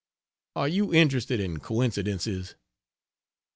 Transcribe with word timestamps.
Are 0.55 0.67
you 0.67 0.91
interested 0.95 1.39
in 1.39 1.59
coincidences? 1.59 2.55